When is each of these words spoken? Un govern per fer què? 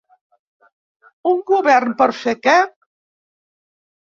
Un 1.31 1.43
govern 1.51 1.93
per 2.01 2.09
fer 2.23 2.35
què? 2.47 2.57